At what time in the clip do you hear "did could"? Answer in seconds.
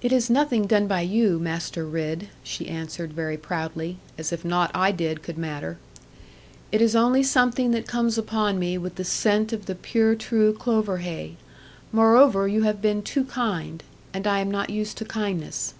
4.92-5.36